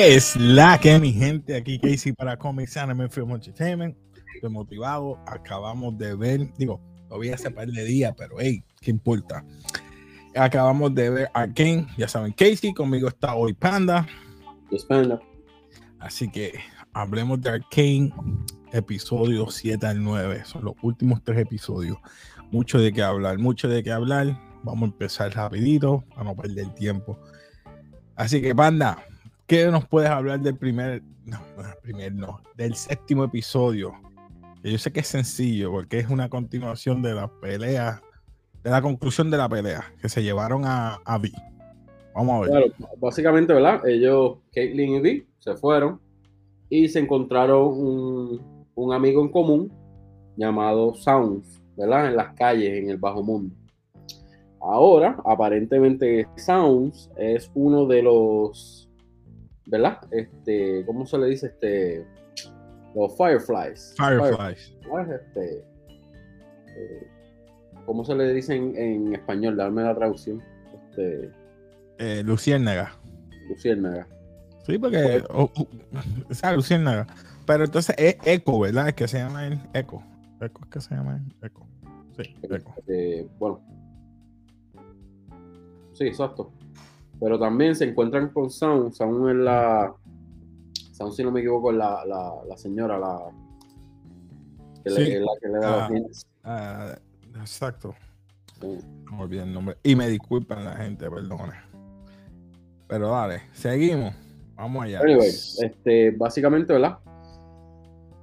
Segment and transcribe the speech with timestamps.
[0.00, 1.54] ¿Qué es la que mi gente?
[1.54, 3.94] Aquí Casey para Comics Anime Film Entertainment.
[4.34, 5.22] Estoy motivado.
[5.26, 9.44] Acabamos de ver, digo, todavía hace par de días, pero hey, ¿qué importa?
[10.34, 14.06] Acabamos de ver Arkane, ya saben, Casey, conmigo está hoy Panda.
[14.70, 15.20] Es Panda.
[15.98, 16.54] Así que
[16.94, 18.10] hablemos de Arkane,
[18.72, 20.46] episodio 7 al 9.
[20.46, 21.98] Son los últimos tres episodios.
[22.50, 24.40] Mucho de qué hablar, mucho de qué hablar.
[24.62, 27.18] Vamos a empezar rapidito para no perder tiempo.
[28.16, 29.04] Así que, Panda,
[29.50, 31.40] ¿qué nos puedes hablar del primer, no,
[31.82, 33.92] primer no, del séptimo episodio?
[34.62, 38.00] Yo sé que es sencillo porque es una continuación de la pelea,
[38.62, 41.32] de la conclusión de la pelea que se llevaron a, a Vi.
[42.14, 42.50] Vamos a ver.
[42.50, 43.84] Claro, básicamente, ¿verdad?
[43.88, 46.00] Ellos, Caitlyn y Vi, se fueron
[46.68, 48.38] y se encontraron
[48.76, 49.72] un amigo en común
[50.36, 52.06] llamado Sounds, ¿verdad?
[52.06, 53.52] En las calles, en el bajo mundo.
[54.60, 58.89] Ahora, aparentemente, Sounds es uno de los,
[59.70, 59.98] ¿verdad?
[60.10, 61.46] Este, ¿cómo se le dice?
[61.46, 62.06] Este,
[62.94, 63.94] los Fireflies.
[63.96, 64.74] Fireflies.
[65.08, 65.64] Este,
[66.76, 67.08] eh,
[67.86, 69.56] ¿Cómo se le dice en, en español?
[69.56, 70.42] Darme la traducción.
[70.90, 71.30] Este,
[71.98, 72.92] Eh, Luciérnaga.
[73.48, 74.06] Luciérnaga.
[74.66, 75.22] Sí, porque.
[75.30, 75.66] oh, oh,
[76.28, 77.06] esa Luciérnaga.
[77.46, 78.88] Pero entonces es Echo, ¿verdad?
[78.88, 80.02] Es que se llama el Echo.
[80.40, 81.66] Echo es que se llama el Echo.
[82.16, 82.74] Sí, Echo.
[82.86, 83.60] Eh, bueno.
[85.92, 86.52] Sí, exacto.
[87.20, 88.92] Pero también se encuentran con Sound.
[88.92, 89.92] Sound es la.
[90.92, 93.18] Sound, si no me equivoco, es la, la, la señora, la.
[94.84, 94.96] Que Sí.
[95.02, 95.80] le, es la que le da Ah.
[95.80, 96.26] los dientes.
[96.44, 96.94] Ah,
[97.40, 97.94] exacto.
[98.60, 98.78] Sí.
[99.10, 99.76] Me olvidé el nombre.
[99.82, 101.52] Y me disculpan la gente, perdone.
[102.88, 104.14] Pero dale, seguimos.
[104.56, 105.00] Vamos allá.
[105.00, 106.98] Anyway, este, básicamente, ¿verdad?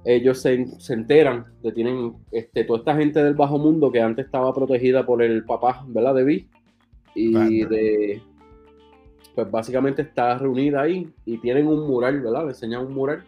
[0.04, 4.26] Ellos se, se enteran de tienen este, toda esta gente del bajo mundo que antes
[4.26, 6.14] estaba protegida por el papá, ¿verdad?
[6.14, 6.48] De Vi.
[7.14, 7.68] Y Vander.
[7.68, 8.22] de.
[9.38, 12.42] Pues básicamente está reunida ahí y tienen un mural, ¿verdad?
[12.42, 13.22] Le enseñan un mural.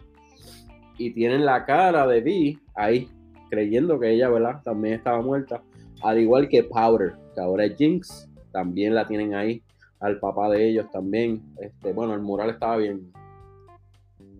[0.98, 3.08] Y tienen la cara de Vi ahí,
[3.48, 4.60] creyendo que ella, ¿verdad?
[4.64, 5.62] También estaba muerta.
[6.02, 9.62] Al igual que Powder, que ahora es Jinx, también la tienen ahí
[10.00, 11.44] al papá de ellos también.
[11.60, 13.12] Este, bueno, el mural estaba bien.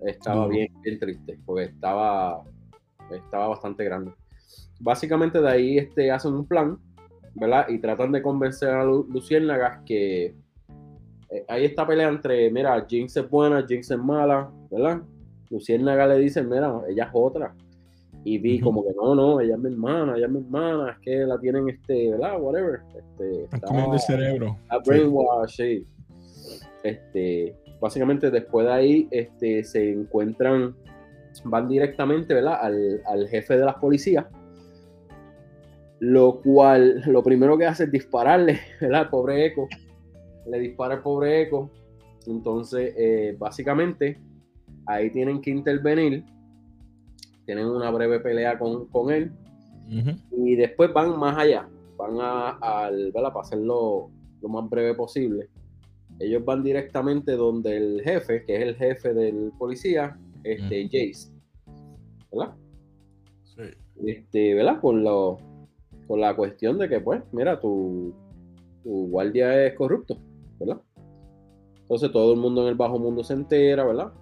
[0.04, 2.42] Estaba bien, bien triste, porque estaba,
[3.12, 4.10] estaba bastante grande.
[4.80, 6.78] Básicamente de ahí este, hacen un plan,
[7.36, 7.68] ¿verdad?
[7.68, 10.34] Y tratan de convencer a Lu- Luciérnagas que
[11.30, 15.02] eh, hay esta pelea entre, mira, Jinx es buena, Jinx es mala, ¿verdad?
[15.48, 17.54] Luciérnaga le dice, mira, ella es otra.
[18.22, 20.98] Y vi como que no, no, ella es mi hermana, ella es mi hermana, es
[20.98, 22.40] que la tienen, este, ¿verdad?
[22.40, 22.80] Whatever.
[22.94, 24.58] Este, Están comiendo el cerebro.
[24.68, 24.82] a Sí.
[24.86, 25.86] Brainwash, sí.
[26.82, 30.74] Este, básicamente después de ahí este, se encuentran,
[31.44, 32.58] van directamente ¿verdad?
[32.60, 34.26] Al, al jefe de las policías,
[36.00, 39.10] lo cual lo primero que hace es dispararle ¿verdad?
[39.10, 39.66] pobre Echo,
[40.46, 41.70] le dispara al pobre Echo,
[42.26, 44.18] entonces eh, básicamente
[44.86, 46.24] ahí tienen que intervenir,
[47.46, 49.32] tienen una breve pelea con, con él,
[50.30, 53.32] y después van más allá, van a, al, ¿verdad?
[53.32, 54.08] Para hacerlo
[54.40, 55.48] lo más breve posible.
[56.20, 60.84] Ellos van directamente donde el jefe, que es el jefe del policía, este.
[60.84, 61.32] Jace,
[62.30, 62.54] ¿verdad?
[63.44, 63.62] Sí.
[64.06, 64.80] Este, ¿verdad?
[64.80, 65.38] Por, lo,
[66.06, 68.14] por la cuestión de que, pues, mira, tu,
[68.82, 70.18] tu guardia es corrupto,
[70.60, 70.80] ¿verdad?
[71.80, 74.12] Entonces todo el mundo en el bajo mundo se entera, ¿verdad?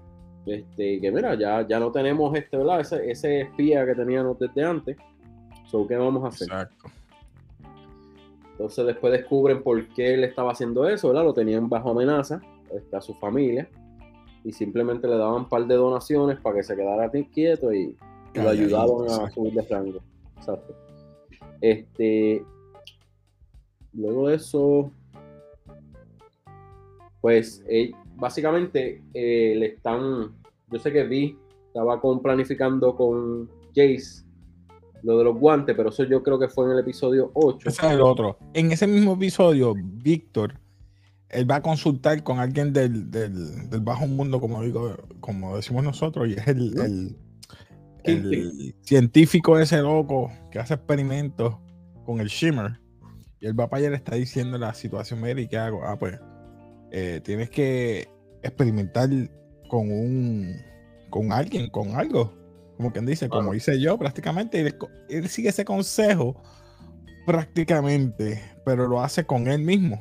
[0.46, 2.80] Este, que mira, ya, ya no tenemos este, ¿verdad?
[2.80, 4.96] Ese, ese espía que teníamos desde antes.
[5.66, 6.48] So, ¿Qué vamos a hacer?
[6.48, 6.88] Exacto.
[8.52, 11.24] Entonces después descubren por qué él estaba haciendo eso, ¿verdad?
[11.24, 12.40] Lo tenían bajo amenaza,
[12.92, 13.68] a su familia,
[14.44, 17.96] y simplemente le daban un par de donaciones para que se quedara quieto y,
[18.34, 20.00] lo ayudaban a subir de rango.
[20.36, 20.74] Exacto.
[21.60, 22.44] Este,
[23.92, 24.90] luego de eso,
[27.20, 30.32] pues eh, básicamente eh, le están,
[30.70, 31.36] yo sé que Vi
[31.66, 34.24] estaba con, planificando con Jace
[35.02, 37.68] lo de los guantes, pero eso yo creo que fue en el episodio 8.
[37.68, 38.36] Ese es el otro.
[38.54, 40.58] En ese mismo episodio, Víctor,
[41.28, 45.84] él va a consultar con alguien del, del, del bajo mundo, como digo, como decimos
[45.84, 47.16] nosotros, y es el,
[48.04, 51.56] el, científico ese loco que hace experimentos
[52.04, 52.80] con el Shimmer.
[53.40, 55.50] Y el va para allá y le está diciendo la situación médica.
[55.50, 55.84] ¿qué hago?
[55.84, 56.18] Ah, pues
[56.90, 58.08] eh, tienes que
[58.42, 59.08] experimentar
[59.68, 60.56] con un
[61.10, 62.32] con alguien, con algo.
[62.76, 64.60] Como quien dice, como hice yo prácticamente.
[64.60, 64.76] Él,
[65.08, 66.40] él sigue ese consejo
[67.26, 70.00] prácticamente, pero lo hace con él mismo.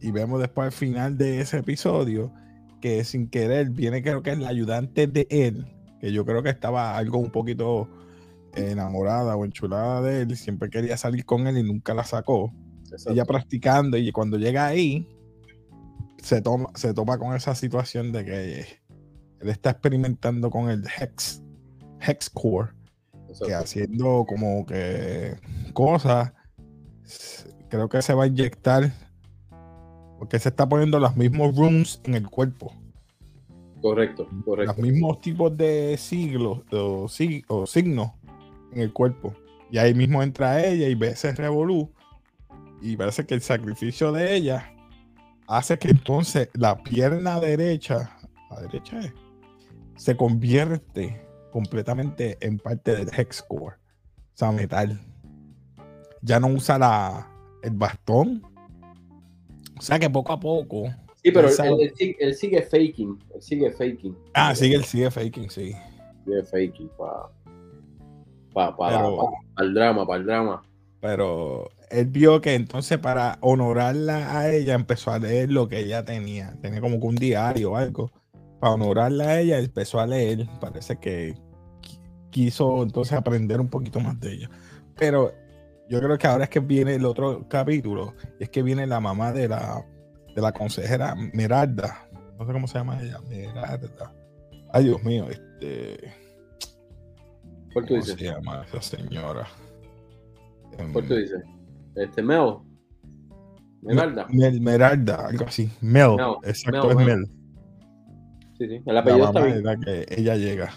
[0.00, 2.32] Y vemos después al final de ese episodio
[2.80, 5.66] que sin querer viene creo que es la ayudante de él,
[6.00, 7.88] que yo creo que estaba algo un poquito
[8.54, 12.52] enamorada o enchulada de él, siempre quería salir con él y nunca la sacó.
[12.84, 13.12] Exacto.
[13.12, 15.06] Ella practicando y cuando llega ahí,
[16.22, 18.60] se, toma, se topa con esa situación de que
[19.40, 21.42] él está experimentando con el Hex,
[22.00, 22.70] Hex Core,
[23.44, 25.36] que haciendo como que
[25.72, 26.32] cosas,
[27.68, 28.92] creo que se va a inyectar,
[30.18, 32.72] porque se está poniendo los mismos rooms en el cuerpo.
[33.80, 34.74] Correcto, correcto.
[34.76, 37.06] Los mismos tipos de siglos o,
[37.48, 38.10] o signos
[38.72, 39.34] en el cuerpo.
[39.70, 41.92] Y ahí mismo entra ella y ve ese revolú.
[42.80, 44.72] Y parece que el sacrificio de ella
[45.48, 48.16] hace que entonces la pierna derecha,
[48.50, 49.12] la derecha es,
[49.96, 55.00] se convierte completamente en parte del hexcore, o sea, metal.
[56.22, 57.30] Ya no usa la,
[57.62, 58.42] el bastón.
[59.76, 60.84] O sea que poco a poco.
[61.22, 63.18] Sí, pero él, él, sigue faking.
[63.34, 64.16] Él sigue faking.
[64.34, 65.72] Ah, sigue, él sigue faking, sí.
[66.24, 67.30] Sigue faking para
[68.52, 70.62] pa, pa, el drama, para el drama.
[71.00, 76.04] Pero él vio que entonces para honorarla a ella empezó a leer lo que ella
[76.04, 76.54] tenía.
[76.60, 78.10] Tenía como que un diario o algo.
[78.60, 80.48] Para honorarla a ella empezó a leer.
[80.60, 81.34] Parece que
[82.30, 84.50] quiso entonces aprender un poquito más de ella.
[84.96, 85.32] Pero
[85.88, 88.14] yo creo que ahora es que viene el otro capítulo.
[88.38, 89.84] Y es que viene la mamá de la,
[90.34, 92.08] de la consejera Meralda.
[92.38, 93.20] No sé cómo se llama ella.
[93.28, 94.12] Meralda.
[94.72, 95.26] Ay, Dios mío.
[95.30, 96.14] Este.
[97.72, 98.16] ¿Cuál tú dices?
[98.16, 99.46] se llama esa señora?
[100.92, 101.42] ¿Cuál tú dices?
[101.94, 102.58] Este, Mel.
[103.82, 104.26] Meralda.
[104.30, 105.70] Mel, Meralda, algo así.
[105.80, 107.26] Mel, exacto, es Mel.
[108.58, 109.80] Sí, sí, el apellido está bien.
[109.80, 110.72] que ella llega.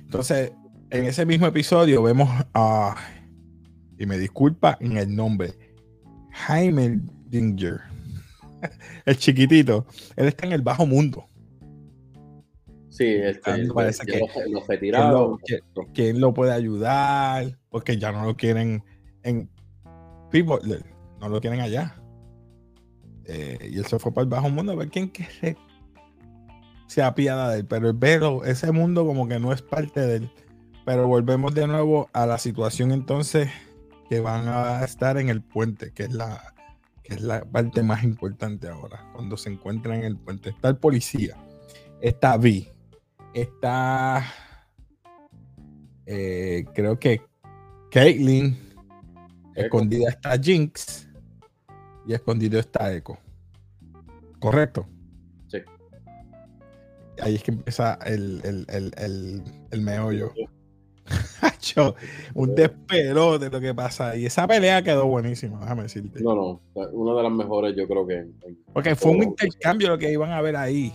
[0.00, 0.52] Entonces,
[0.90, 2.96] en ese mismo episodio vemos a,
[3.98, 5.52] y me disculpa en el nombre,
[6.32, 7.80] Jaime Dinger,
[9.04, 9.86] el chiquitito.
[10.16, 11.26] Él está en el bajo mundo.
[12.88, 15.38] Sí, este, parece que, lo, retiraron.
[15.94, 17.56] ¿Quién lo puede ayudar?
[17.68, 18.82] Porque ya no lo quieren
[19.22, 19.50] en
[21.20, 22.00] No lo quieren allá.
[23.24, 25.56] Eh, y él se fue para el bajo mundo a ver quién quiere
[26.88, 27.66] se apiada de él.
[27.66, 30.30] Pero el velo, ese mundo como que no es parte de él.
[30.84, 33.50] Pero volvemos de nuevo a la situación entonces
[34.08, 36.54] que van a estar en el puente, que es la,
[37.04, 40.48] que es la parte más importante ahora, cuando se encuentran en el puente.
[40.48, 41.36] Está el policía,
[42.00, 42.68] está Vi,
[43.34, 44.24] está,
[46.06, 47.20] eh, creo que
[47.90, 48.58] Caitlyn,
[49.60, 51.08] escondida está Jinx
[52.06, 53.18] y escondido está Echo.
[54.38, 54.86] ¿Correcto?
[55.48, 55.58] Sí.
[57.20, 60.32] Ahí es que empieza el, el, el, el, meollo.
[62.34, 64.16] un despelote de lo que pasa.
[64.16, 66.22] Y esa pelea quedó buenísima, déjame decirte.
[66.22, 66.60] No, no,
[66.92, 68.26] una de las mejores yo creo que...
[68.72, 70.92] Porque fue un intercambio lo que iban a ver ahí.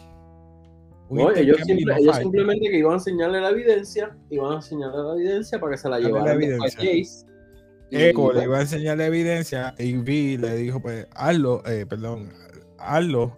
[1.09, 1.57] No, ellos,
[2.17, 5.89] simplemente que iban a enseñarle la evidencia, iban a enseñarle la evidencia para que se
[5.89, 6.35] la llevara a
[6.71, 7.32] Jace.
[7.95, 12.29] Echo le iba a enseñar la evidencia y Vi le dijo, pues, hazlo, eh, perdón,
[12.77, 13.35] hazlo.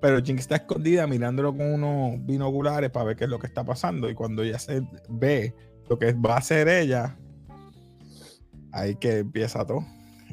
[0.00, 3.64] Pero Jinx está escondida mirándolo con unos binoculares para ver qué es lo que está
[3.64, 4.10] pasando.
[4.10, 5.54] Y cuando ella se ve
[5.88, 7.16] lo que va a hacer ella,
[8.72, 9.84] ahí que empieza todo.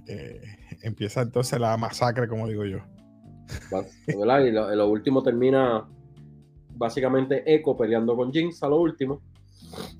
[0.07, 0.41] Eh,
[0.81, 2.79] empieza entonces la masacre, como digo yo.
[4.07, 5.88] Y lo, último termina
[6.75, 9.22] básicamente Echo peleando con Jinx a lo último.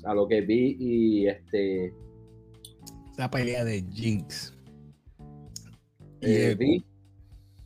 [0.04, 1.94] A lo que vi y este.
[3.22, 4.52] La pelea de Jinx.
[6.22, 6.84] Eh, vi.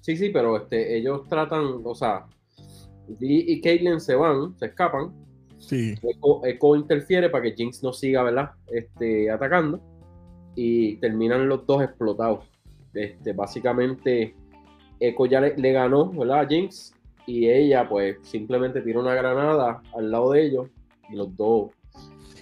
[0.02, 2.26] Sí, sí, pero este, ellos tratan, o sea,
[3.08, 5.14] Vi y Caitlyn se van, se escapan.
[5.58, 5.96] Sí.
[6.44, 8.52] Echo, interfiere para que Jinx no siga, ¿verdad?
[8.68, 9.80] Este, atacando.
[10.56, 12.44] Y terminan los dos explotados.
[12.94, 14.36] Este, básicamente,
[15.00, 16.42] Echo ya le, le ganó, ¿verdad?
[16.42, 16.94] A Jinx
[17.28, 20.68] y ella pues simplemente tira una granada al lado de ellos
[21.10, 21.72] y los dos.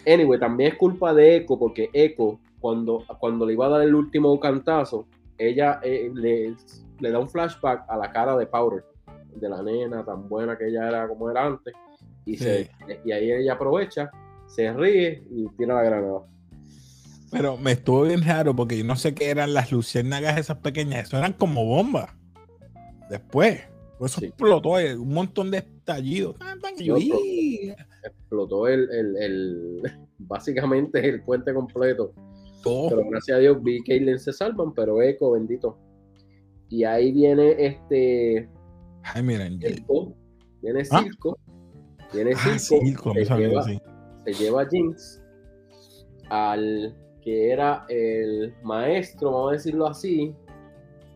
[0.07, 3.93] Anyway, también es culpa de Echo porque Echo cuando, cuando le iba a dar el
[3.93, 5.05] último cantazo,
[5.37, 6.55] ella eh, le,
[7.01, 8.85] le, da un flashback a la cara de Powder,
[9.35, 11.73] de la nena tan buena que ella era como era antes,
[12.23, 12.71] y, se,
[13.03, 14.09] y ahí ella aprovecha,
[14.47, 16.21] se ríe y tira la granada.
[17.29, 21.07] Pero me estuvo bien raro porque yo no sé qué eran las luciérnagas esas pequeñas,
[21.07, 22.11] eso eran como bombas.
[23.09, 23.59] Después.
[23.99, 26.37] Eso explotó eh, un montón de estallidos.
[28.03, 29.81] explotó, el, el,
[30.17, 32.13] básicamente el puente completo.
[32.63, 35.77] Pero gracias a Dios, vi que se salvan, pero Eco, bendito.
[36.69, 38.49] Y ahí viene este.
[39.03, 39.59] Ay, miren.
[39.59, 41.03] viene ¿Ah?
[41.03, 41.37] Circo.
[42.13, 43.13] Viene ah, Circo.
[43.13, 45.21] se, lleva, se lleva Jinx
[46.29, 50.35] al que era el maestro, vamos a decirlo así,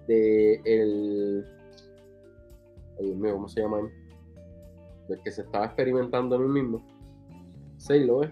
[0.08, 1.46] de el
[3.00, 3.78] Ay, Dios mío, ¿cómo se llama?
[5.10, 6.84] El que se estaba experimentando en el mismo.
[7.78, 8.32] Sí, lo es.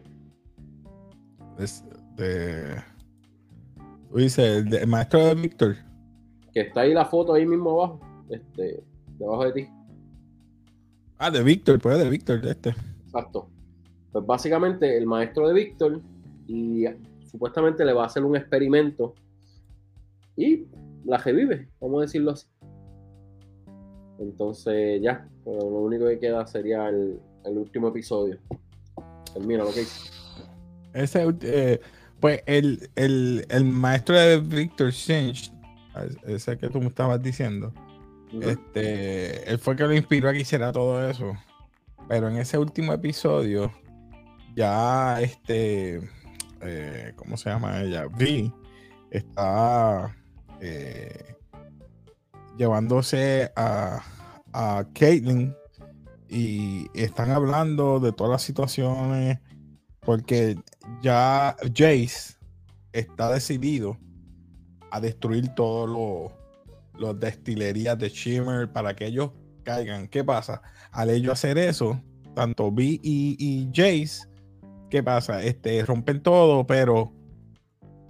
[1.59, 2.75] Es de.
[4.15, 5.75] Dice, el, maestro de Víctor.
[6.53, 7.99] Que está ahí la foto ahí mismo abajo.
[8.29, 8.81] Este.
[9.19, 9.69] debajo de ti.
[11.17, 12.75] Ah, de Víctor, pues de Víctor, de este.
[13.05, 13.49] Exacto.
[14.11, 16.01] Pues básicamente el maestro de Víctor
[16.47, 16.85] y
[17.29, 19.15] supuestamente le va a hacer un experimento
[20.37, 20.65] y
[21.05, 22.47] la revive, vamos a decirlo así.
[24.19, 28.39] Entonces ya, pues, lo único que queda sería el, el último episodio.
[29.33, 30.11] Termina lo que hice.
[30.93, 31.81] Ese, eh,
[32.25, 35.53] pues el, el, el, maestro de Victor Sinch,
[36.25, 37.71] ese que tú me estabas diciendo,
[38.33, 38.49] uh -huh.
[38.49, 41.33] este, él fue que lo inspiró a que hiciera todo eso.
[42.07, 43.71] Pero en ese último episodio,
[44.55, 46.01] ya este,
[46.61, 48.07] eh, ¿cómo se llama ella?
[48.07, 48.51] Vi,
[49.11, 50.17] está
[50.61, 51.35] eh,
[52.57, 54.01] llevándose a,
[54.51, 55.55] a Caitlyn
[56.27, 59.37] y están hablando de todas las situaciones
[60.05, 60.57] porque
[61.01, 62.35] ya Jace
[62.93, 63.97] está decidido
[64.91, 66.45] a destruir todos los
[66.99, 69.31] los destilerías de Shimmer para que ellos
[69.63, 70.07] caigan.
[70.07, 70.61] ¿Qué pasa?
[70.91, 72.01] Al ellos hacer eso,
[72.33, 74.27] tanto B y, y Jace,
[74.89, 75.43] ¿qué pasa?
[75.43, 77.11] Este, rompen todo, pero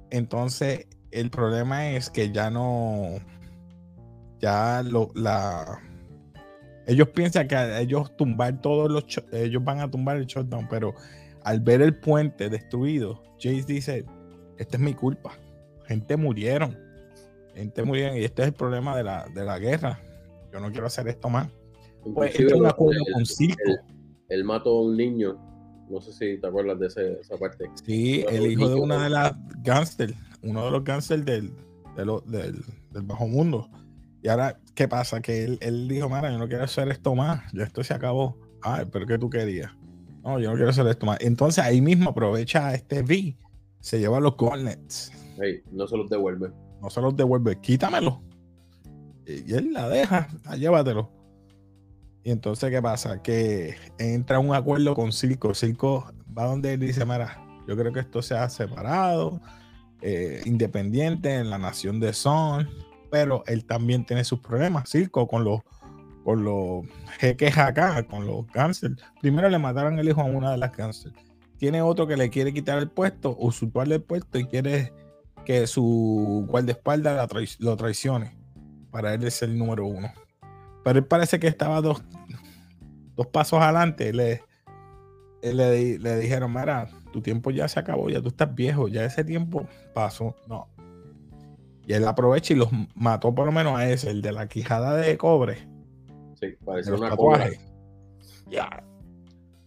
[0.10, 3.16] entonces el problema es que ya no,
[4.40, 5.82] ya lo, la,
[6.88, 10.94] ellos piensan que ellos tumbar todos los, ellos van a tumbar el shutdown, pero
[11.46, 14.06] al ver el puente destruido, Jace dice,
[14.58, 15.38] esta es mi culpa,
[15.86, 16.76] gente murieron,
[17.54, 20.00] gente murieron y este es el problema de la, de la guerra,
[20.52, 21.48] yo no quiero hacer esto más.
[22.16, 23.62] Pues, este un acuerdo él, con Circo.
[23.64, 23.78] Él,
[24.30, 25.38] él, mató a un niño,
[25.88, 27.70] no sé si te acuerdas de ese, esa parte.
[27.86, 31.54] Sí, el hijo de una de las gangsters, uno de los gangsters del,
[31.96, 33.70] del, del bajo mundo.
[34.24, 35.22] Y ahora, ¿qué pasa?
[35.22, 38.36] Que él, él dijo, Mara, yo no quiero hacer esto más, ya esto se acabó.
[38.64, 39.72] Ay, pero ¿qué tú querías?
[40.26, 41.20] No, yo no quiero hacer esto más.
[41.22, 43.38] Entonces ahí mismo aprovecha este V,
[43.80, 45.12] se lleva los Gornets.
[45.40, 46.52] Hey, no se los devuelve.
[46.82, 48.24] No se los devuelve, quítamelo.
[49.28, 50.28] Y él la deja,
[50.58, 51.12] llévatelo.
[52.24, 53.22] Y entonces, ¿qué pasa?
[53.22, 55.54] Que entra un acuerdo con Circo.
[55.54, 59.40] Circo va donde él dice, mira, yo creo que esto se ha separado,
[60.02, 62.68] eh, independiente en la nación de Son,
[63.12, 65.60] pero él también tiene sus problemas, Circo, con los,
[66.26, 66.86] con los
[67.20, 68.98] jeques acá, con los cáncer.
[69.22, 71.14] Primero le mataron el hijo a una de las cáncer.
[71.58, 74.92] Tiene otro que le quiere quitar el puesto, usurparle el puesto y quiere
[75.46, 78.36] que su guardaespaldas tra lo traicione
[78.90, 80.10] para él es el número uno.
[80.84, 82.02] Pero él parece que estaba dos,
[83.16, 84.14] dos pasos adelante.
[84.14, 84.42] Le,
[85.44, 89.24] le, le dijeron, mira, tu tiempo ya se acabó, ya tú estás viejo, ya ese
[89.24, 90.34] tiempo pasó.
[90.48, 90.70] No.
[91.86, 94.96] Y él aprovecha y los mató por lo menos a ese, el de la quijada
[94.96, 95.75] de cobre.
[96.50, 97.50] Sí, parece una cobra.
[98.48, 98.84] Ya.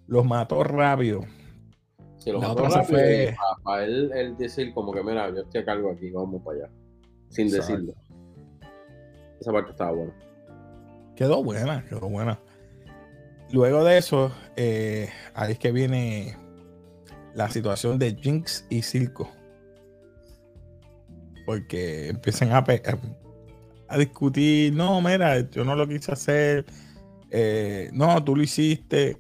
[0.07, 1.23] Los mató rápido.
[2.17, 3.37] Sí, los la mató rápido fue...
[3.37, 6.59] para, para él, él, decir como que, mira, yo estoy a cargo aquí, vamos para
[6.59, 6.71] allá.
[7.29, 7.73] Sin Exacto.
[7.73, 7.95] decirlo.
[9.41, 10.15] Esa parte estaba buena.
[11.15, 12.39] Quedó buena, quedó buena.
[13.51, 16.37] Luego de eso, eh, ahí es que viene
[17.35, 19.31] la situación de Jinx y Circo.
[21.47, 22.65] Porque empiezan a,
[23.89, 26.67] a discutir, no, mira, yo no lo quise hacer,
[27.31, 29.19] eh, no, tú lo hiciste.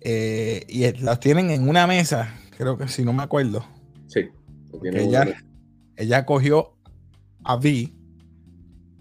[0.00, 3.64] Eh, y las tienen en una mesa, creo que si no me acuerdo.
[4.06, 4.28] Sí.
[4.94, 5.42] Ella,
[5.96, 6.76] ella cogió
[7.42, 7.92] a Vi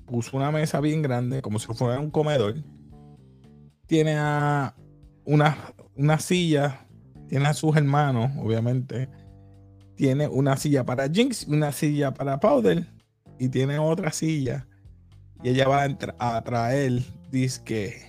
[0.05, 2.55] puso una mesa bien grande, como si fuera un comedor.
[3.85, 4.73] Tiene a
[5.25, 6.87] una, una silla,
[7.27, 9.09] tiene a sus hermanos, obviamente.
[9.95, 12.96] Tiene una silla para Jinx, una silla para Powder
[13.39, 14.67] y tiene otra silla.
[15.43, 18.07] Y ella va a, a traer, disque,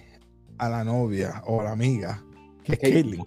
[0.59, 2.23] a la novia o a la amiga,
[2.65, 3.25] que es Caitlyn.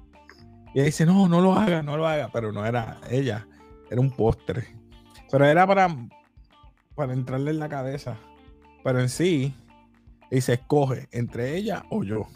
[0.74, 2.30] Y ella dice, no, no lo haga, no lo haga.
[2.32, 3.48] Pero no era ella,
[3.90, 4.68] era un postre.
[5.30, 5.88] Pero era para,
[6.96, 8.18] para entrarle en la cabeza.
[8.84, 9.54] Pero en sí,
[10.30, 12.28] y se escoge entre ella o yo.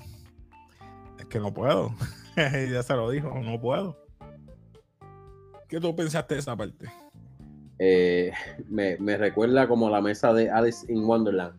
[1.18, 1.96] Es que no puedo.
[2.36, 3.98] ya se lo dijo, no puedo.
[5.68, 6.92] ¿Qué tú pensaste de esa parte?
[7.80, 8.32] Eh,
[8.70, 11.56] me, me, recuerda como la mesa de Alice in Wonderland.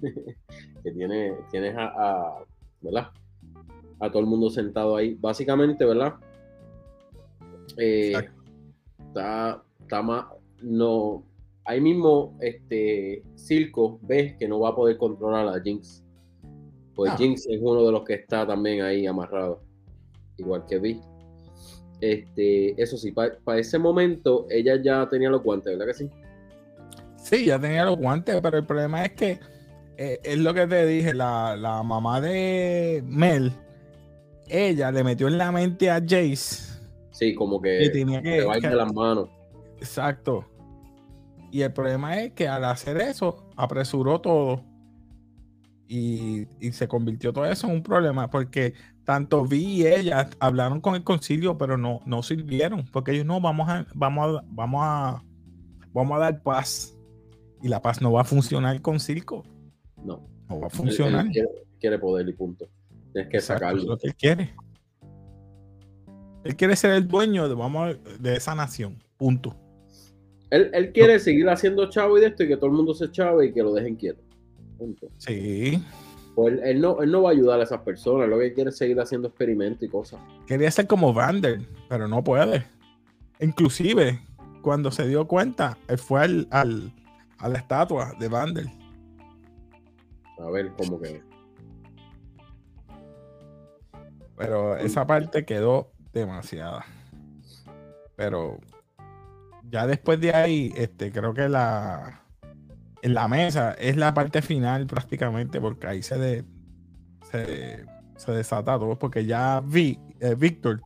[0.82, 2.44] que tiene, tienes a, a,
[2.80, 3.08] ¿verdad?
[4.00, 5.14] A todo el mundo sentado ahí.
[5.14, 6.14] Básicamente, ¿verdad?
[7.76, 8.12] Eh,
[9.08, 10.26] está, está más.
[10.62, 11.24] No,
[11.64, 16.04] ahí mismo este Circo ves que no va a poder controlar a Jinx.
[16.94, 17.16] Pues ah.
[17.16, 19.62] Jinx es uno de los que está también ahí amarrado.
[20.36, 21.00] Igual que Vi.
[22.04, 26.10] Este, eso sí, para pa ese momento ella ya tenía los guantes, ¿verdad que sí?
[27.16, 29.40] Sí, ya tenía los guantes, pero el problema es que
[29.96, 33.52] eh, es lo que te dije, la, la, mamá de Mel,
[34.48, 36.78] ella le metió en la mente a Jace.
[37.10, 39.30] Sí, como que, que tenía que, las manos.
[39.78, 40.44] Exacto.
[41.50, 44.62] Y el problema es que al hacer eso, apresuró todo.
[45.88, 50.80] Y, y se convirtió todo eso en un problema porque tanto Vi y ella hablaron
[50.80, 54.80] con el concilio, pero no, no sirvieron, porque ellos no, vamos a, vamos a, vamos
[54.82, 55.22] a,
[55.92, 56.96] vamos a dar paz.
[57.62, 59.42] Y la paz no va a funcionar con circo.
[60.04, 60.26] No.
[60.48, 61.22] No va a funcionar.
[61.22, 61.48] Él, él quiere,
[61.80, 62.66] quiere poder y punto.
[63.12, 63.82] Tienes que Exacto, sacarlo.
[63.82, 64.54] es lo que él quiere.
[66.44, 69.02] Él quiere ser el dueño de, vamos a- de esa nación.
[69.16, 69.56] Punto.
[70.50, 73.10] Él, él quiere seguir haciendo chavo y de esto y que todo el mundo se
[73.10, 74.22] chave y que lo dejen quieto.
[74.76, 75.08] Punto.
[75.18, 75.82] Sí.
[76.34, 78.28] Pues él, él no, él no va a ayudar a esas personas.
[78.28, 80.20] Lo que quiere es seguir haciendo experimentos y cosas.
[80.46, 82.66] Quería ser como Vander, pero no puede.
[83.40, 84.20] Inclusive,
[84.62, 86.92] cuando se dio cuenta, él fue al, al-
[87.38, 88.66] a la estatua de Vander.
[90.38, 91.22] A ver cómo que.
[94.36, 96.84] Pero esa parte quedó demasiada.
[98.16, 98.58] Pero
[99.70, 102.23] ya después de ahí, este, creo que la
[103.04, 106.44] en la mesa es la parte final prácticamente, porque ahí se, de-
[107.30, 107.84] se,
[108.16, 110.80] se desata todo, porque ya vi, eh, Víctor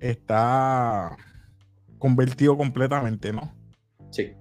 [0.00, 1.16] está
[1.98, 3.52] convertido completamente, ¿no?
[4.10, 4.32] Sí.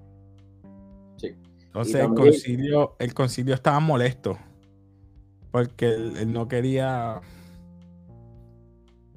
[1.17, 1.35] Sí.
[1.67, 4.37] Entonces el concilio, el concilio estaba molesto.
[5.51, 7.21] Porque él, él no quería.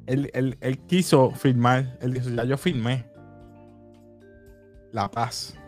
[0.06, 1.98] Él, él- él quiso firmar.
[2.00, 3.04] Él dijo, ya yo firmé.
[4.92, 5.58] La paz.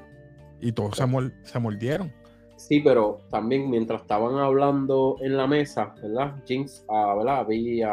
[0.61, 2.12] Y todos se, mol- se mordieron.
[2.57, 6.37] Sí, pero también mientras estaban hablando en la mesa, ¿verdad?
[6.47, 7.38] Jinx, ah, ¿verdad?
[7.40, 7.90] Había,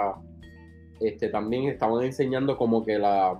[0.99, 3.39] este, también estaban enseñando como que la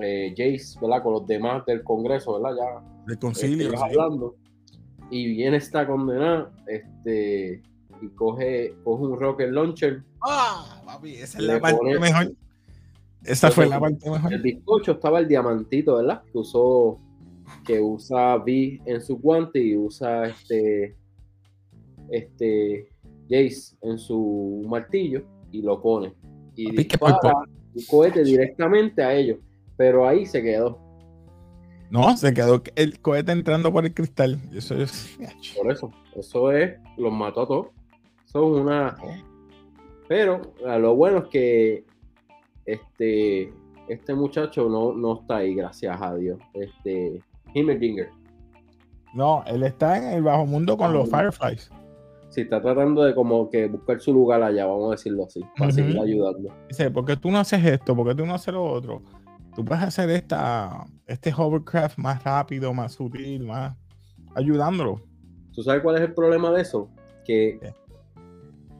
[0.00, 1.02] eh, Jace, ¿verdad?
[1.02, 2.56] Con los demás del Congreso, ¿verdad?
[2.56, 3.66] Ya El concilio.
[3.66, 3.82] este, sí.
[3.84, 4.34] hablando.
[5.10, 7.60] Y viene esta condenada, este,
[8.00, 10.02] y coge, coge un rocket launcher.
[10.22, 12.32] Ah, papi, esa es la parte pone- mejor.
[13.24, 14.32] Esa fue la parte mejor.
[14.32, 16.22] El bizcocho estaba el diamantito, ¿verdad?
[16.32, 16.96] Que usó,
[17.64, 20.96] que usa V en su guante y usa este,
[22.10, 22.88] este
[23.28, 26.14] Jace en su martillo y lo pone.
[26.56, 27.34] Y dispara
[27.74, 29.38] un cohete directamente a ellos.
[29.76, 30.78] Pero ahí se quedó.
[31.90, 34.38] No, se quedó el cohete entrando por el cristal.
[34.52, 35.18] Eso es.
[35.56, 35.90] Por eso.
[36.16, 37.66] Eso es, los mató a todos.
[38.26, 38.96] Es una.
[40.08, 41.84] Pero a lo bueno es que
[42.66, 43.52] este,
[43.88, 46.38] este muchacho no, no está ahí, gracias a Dios.
[46.54, 47.22] Este,
[47.54, 48.10] Himmeldinger.
[49.14, 51.70] No, él está en el bajo mundo con los Fireflies.
[52.30, 55.70] Sí, está tratando de como que buscar su lugar allá, vamos a decirlo así, para
[55.70, 56.48] seguir ayudando.
[56.68, 57.94] Dice, ¿por qué tú no haces esto?
[57.94, 59.02] ¿Por qué tú no haces lo otro?
[59.54, 63.76] Tú puedes hacer esta, este hovercraft más rápido, más sutil, más
[64.34, 65.02] ayudándolo.
[65.52, 66.88] ¿Tú sabes cuál es el problema de eso?
[67.26, 67.74] Que ¿Qué?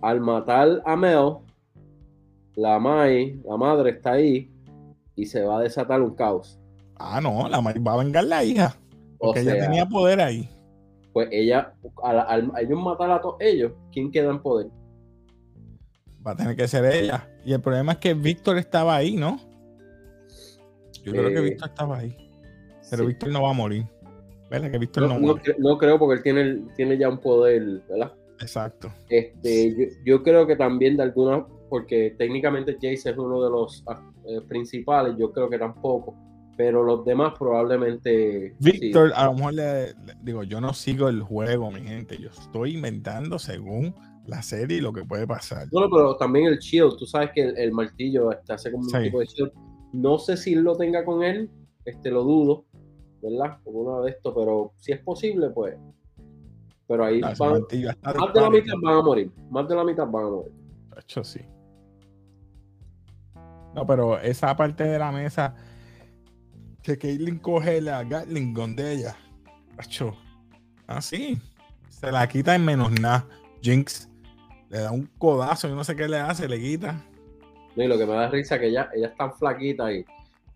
[0.02, 1.36] al matar a Mel,
[2.56, 4.50] la Mai, la madre está ahí
[5.14, 6.58] y se va a desatar un caos.
[7.04, 8.76] Ah, no, la madre va a vengar la hija.
[9.18, 10.48] O Porque ella tenía poder ahí.
[11.12, 14.68] pues ella, al, ellos matar a todos ellos, ¿quién queda en poder?
[16.26, 17.28] Va a tener que ser ella.
[17.44, 19.38] Y el problema es que Víctor estaba ahí, ¿no?
[21.04, 22.16] Yo creo que Eh, Víctor estaba ahí.
[22.90, 23.08] Pero Sí.
[23.08, 23.84] Víctor no va a morir.
[24.50, 24.70] ¿Verdad?
[24.70, 25.54] Que Víctor no, No, no muere.
[25.58, 28.12] no creo porque él tiene, tiene ya un poder, ¿verdad?
[28.40, 28.92] Exacto.
[29.08, 33.82] Este, yo, yo creo que también de alguna, porque técnicamente Jace es uno de los
[33.88, 36.14] ah, eh, principales, yo creo que tampoco,
[36.56, 38.54] pero los demás probablemente.
[38.60, 38.72] sí.
[38.80, 42.18] Víctor, a lo mejor le, le- digo, yo no sigo el juego, mi gente.
[42.18, 43.94] Yo estoy inventando según
[44.26, 45.66] la serie y lo que puede pasar.
[45.72, 48.90] No, pero también el shield, tú sabes que el, el martillo este, hace como un
[48.90, 48.98] Sí.
[49.02, 49.52] tipo de shield.
[49.92, 51.50] No sé si lo tenga con él,
[51.84, 52.64] este lo dudo,
[53.20, 53.58] ¿verdad?
[53.64, 55.76] Como uno de estos, pero si es posible, pues.
[56.86, 59.74] Pero ahí Ah, van- martillo está más de la mitad van a morir, más de
[59.74, 60.52] la mitad van a morir.
[60.94, 61.40] Tacho, sí.
[63.74, 65.54] No, pero esa parte de la mesa
[66.82, 69.16] que Caitlyn coge la Gatling gun de ella.
[69.76, 70.16] Tacho.
[70.86, 71.38] Así.
[71.88, 73.26] Se la quita en menos nada.
[73.62, 74.08] Jinx
[74.68, 77.04] le da un codazo y no sé qué le hace, le quita.
[77.76, 80.04] No, y lo que me da risa es que ella, ella es tan flaquita y,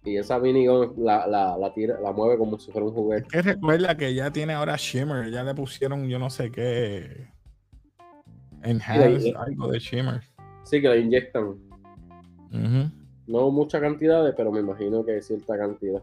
[0.04, 3.28] y esa minigun la, la, la, tira, la mueve como si fuera un Es juguete.
[3.28, 5.30] que recuerda que ya tiene ahora Shimmer.
[5.30, 7.28] Ya le pusieron yo no sé qué.
[8.62, 10.22] Enhance, Sí, algo de Shimmer.
[10.64, 11.44] Sí, que la inyectan.
[12.52, 12.90] Ujú.
[13.28, 16.02] No muchas cantidades, pero me imagino que cierta cantidad.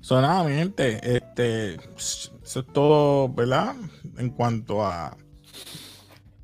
[0.00, 3.74] So, este, eso es todo, ¿verdad?
[4.16, 5.16] En cuanto a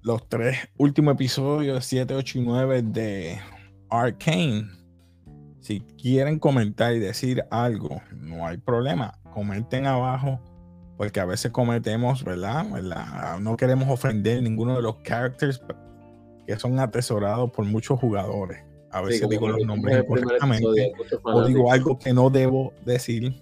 [0.02, 3.38] los tres últimos episodios, 7, 8 y 9 de
[3.90, 4.68] Arcane.
[5.60, 9.18] Si quieren comentar y decir algo, no hay problema.
[9.32, 10.40] Comenten abajo,
[10.96, 12.70] porque a veces cometemos, ¿verdad?
[12.70, 13.40] ¿verdad?
[13.40, 15.60] No queremos ofender ninguno de los characters
[16.46, 18.62] que son atesorados por muchos jugadores.
[18.96, 22.72] A veces Sí, como digo los nombres incorrectamente episodio, o digo algo que no debo
[22.86, 23.34] decir,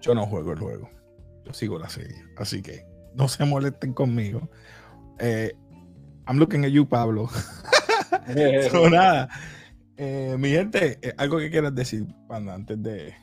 [0.00, 0.88] yo no juego el juego.
[1.44, 2.16] Yo sigo la serie.
[2.36, 4.48] Así que no se molesten conmigo.
[5.18, 5.52] Eh,
[6.28, 7.28] I'm looking at you, Pablo.
[8.70, 9.28] so, nada.
[9.96, 13.14] Eh, mi gente, eh, algo que quieras decir, Panda, antes de,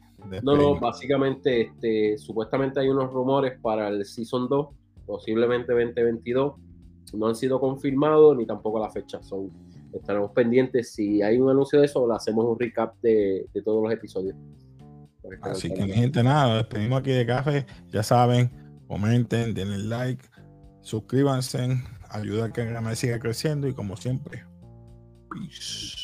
[0.42, 4.68] No, no, básicamente, este, supuestamente hay unos rumores para el Season 2,
[5.06, 6.56] posiblemente 2022.
[7.14, 9.24] No han sido confirmados ni tampoco la fecha.
[9.24, 9.50] Son,
[9.94, 10.94] estaremos pendientes.
[10.94, 14.36] Si hay un anuncio de eso, le hacemos un recap de, de todos los episodios.
[15.42, 17.66] Así que, mi gente, nada, despedimos aquí de café.
[17.90, 18.52] Ya saben,
[18.88, 20.24] comenten, denle like,
[20.82, 24.44] suscríbanse, ayuda a que me siga creciendo y como siempre,
[25.30, 26.04] peace.